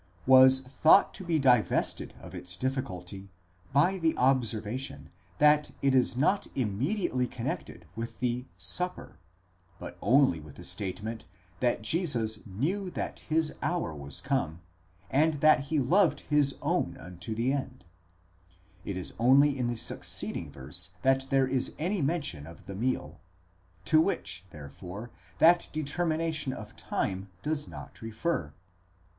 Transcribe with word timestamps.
1), 0.25 0.41
was 0.41 0.61
thought 0.61 1.13
to 1.13 1.23
be 1.23 1.37
divested 1.37 2.11
of 2.19 2.33
its 2.33 2.57
difficulty 2.57 3.29
by 3.71 3.99
the 3.99 4.17
observation 4.17 5.11
that 5.37 5.73
it 5.83 5.93
is 5.93 6.17
not 6.17 6.47
immediately 6.55 7.27
connected 7.27 7.85
with 7.95 8.19
the 8.19 8.45
supper 8.57 9.17
δεῖπνον, 9.75 9.79
but 9.79 9.97
only 10.01 10.39
with 10.39 10.55
the 10.55 10.63
statement 10.63 11.27
that 11.59 11.83
Jesus 11.83 12.39
knew 12.47 12.89
that 12.89 13.19
his 13.29 13.53
hour 13.61 13.93
was 13.93 14.21
come, 14.21 14.61
and 15.11 15.35
that 15.35 15.65
he 15.65 15.77
loved 15.79 16.21
his 16.21 16.57
own 16.63 16.97
unto 16.97 17.35
the 17.35 17.53
end; 17.53 17.83
it 18.83 18.97
is 18.97 19.13
only 19.19 19.55
in 19.55 19.67
the 19.67 19.77
succeeding 19.77 20.51
verse 20.51 20.93
that 21.03 21.29
there 21.29 21.45
is 21.45 21.75
any 21.77 22.01
mention 22.01 22.47
of 22.47 22.65
the 22.65 22.73
meal, 22.73 23.21
to 23.85 24.01
which 24.01 24.45
therefore 24.49 25.11
that 25.37 25.69
determin 25.71 26.21
ation 26.21 26.53
of 26.53 26.75
time 26.75 27.29
does 27.43 27.67
not 27.67 28.01
refer. 28.01 28.51